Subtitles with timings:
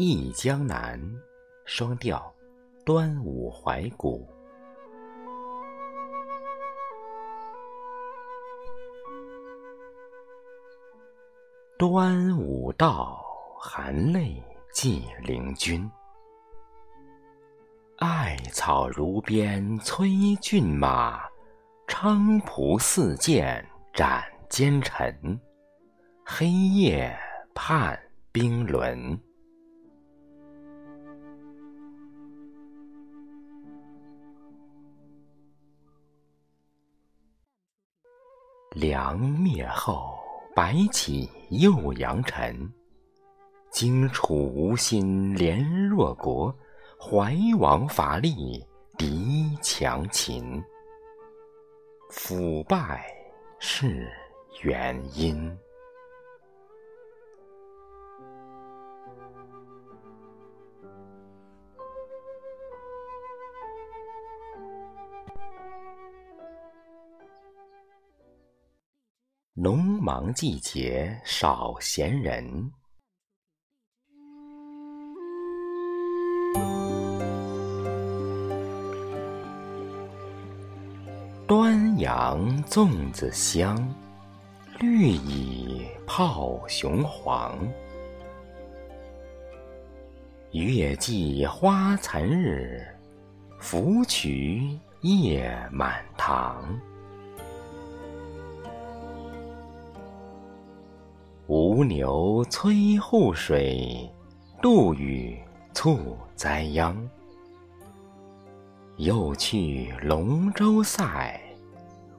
[0.00, 0.96] 忆江南，
[1.64, 2.32] 双调，
[2.84, 4.24] 端午怀古。
[11.76, 13.20] 端午到，
[13.58, 14.40] 含泪
[14.72, 15.90] 寄灵君。
[17.96, 21.24] 艾草如鞭催骏马，
[21.88, 25.40] 菖蒲似箭展奸臣。
[26.24, 27.18] 黑夜
[27.52, 29.20] 盼冰轮。
[38.72, 40.18] 梁灭后，
[40.54, 42.70] 白起又扬尘。
[43.70, 46.54] 荆楚无心连弱国，
[46.98, 48.64] 怀王伐厉
[48.96, 50.62] 敌强秦。
[52.10, 53.04] 腐败
[53.58, 54.10] 是
[54.62, 55.56] 原因。
[69.60, 72.70] 农忙季节少闲人，
[81.44, 83.76] 端阳粽子香，
[84.78, 87.58] 绿蚁泡雄黄。
[90.52, 92.80] 月季花残日，
[93.58, 96.80] 芙蕖叶满堂。
[101.50, 104.06] 吴牛催护水，
[104.60, 105.34] 杜宇
[105.72, 106.94] 促栽秧。
[108.98, 111.40] 又去龙舟赛，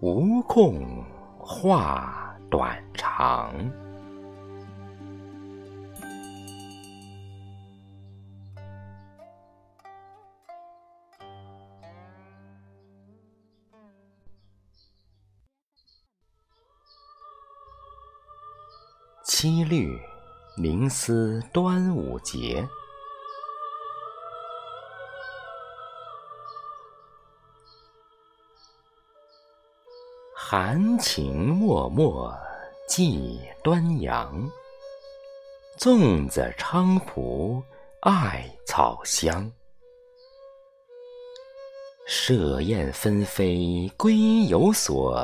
[0.00, 1.04] 无空
[1.38, 3.52] 话短长。
[19.42, 19.98] 七律
[20.54, 22.68] 凝思端午节，
[30.34, 32.38] 含情脉脉
[32.86, 34.46] 寄端阳。
[35.78, 37.62] 粽子菖蒲
[38.00, 39.50] 艾草香，
[42.06, 45.18] 设宴纷飞归有所，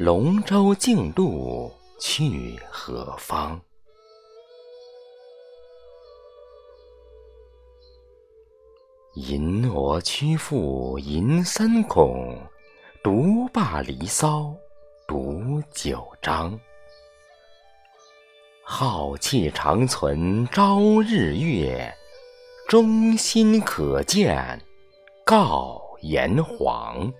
[0.00, 1.72] 龙舟竞渡。
[2.00, 3.60] 去何方？
[9.14, 12.38] 吟我曲赋吟三孔，
[13.04, 14.56] 独霸离骚
[15.06, 16.58] 读九章。
[18.64, 21.94] 浩气长存朝日月，
[22.66, 24.58] 忠心可见
[25.22, 27.12] 告炎黄。